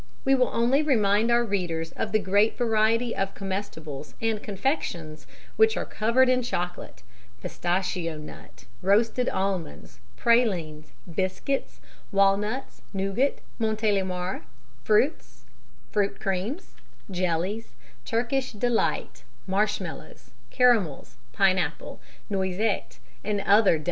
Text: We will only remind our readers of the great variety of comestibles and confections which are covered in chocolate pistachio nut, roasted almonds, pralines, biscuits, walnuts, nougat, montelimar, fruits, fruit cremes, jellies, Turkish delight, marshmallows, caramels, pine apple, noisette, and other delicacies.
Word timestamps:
We 0.25 0.33
will 0.33 0.47
only 0.47 0.81
remind 0.81 1.29
our 1.29 1.43
readers 1.43 1.91
of 1.91 2.11
the 2.11 2.17
great 2.17 2.57
variety 2.57 3.15
of 3.15 3.35
comestibles 3.35 4.15
and 4.19 4.41
confections 4.41 5.27
which 5.57 5.77
are 5.77 5.85
covered 5.85 6.27
in 6.27 6.41
chocolate 6.41 7.03
pistachio 7.39 8.17
nut, 8.17 8.65
roasted 8.81 9.29
almonds, 9.29 9.99
pralines, 10.17 10.87
biscuits, 11.05 11.79
walnuts, 12.11 12.81
nougat, 12.95 13.41
montelimar, 13.59 14.41
fruits, 14.83 15.43
fruit 15.91 16.19
cremes, 16.19 16.69
jellies, 17.11 17.73
Turkish 18.03 18.53
delight, 18.53 19.23
marshmallows, 19.45 20.31
caramels, 20.49 21.17
pine 21.31 21.59
apple, 21.59 22.01
noisette, 22.27 22.97
and 23.23 23.39
other 23.41 23.73
delicacies. 23.77 23.79